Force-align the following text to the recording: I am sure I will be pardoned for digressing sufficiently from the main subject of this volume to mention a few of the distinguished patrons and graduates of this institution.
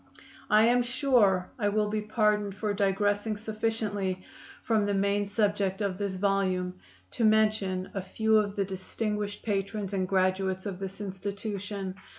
I 0.49 0.63
am 0.65 0.81
sure 0.81 1.51
I 1.59 1.69
will 1.69 1.87
be 1.87 2.01
pardoned 2.01 2.55
for 2.55 2.73
digressing 2.73 3.37
sufficiently 3.37 4.25
from 4.63 4.87
the 4.87 4.95
main 4.95 5.27
subject 5.27 5.79
of 5.79 5.99
this 5.99 6.15
volume 6.15 6.79
to 7.11 7.23
mention 7.23 7.91
a 7.93 8.01
few 8.01 8.37
of 8.37 8.55
the 8.55 8.65
distinguished 8.65 9.43
patrons 9.43 9.93
and 9.93 10.07
graduates 10.07 10.65
of 10.65 10.79
this 10.79 11.01
institution. 11.01 11.93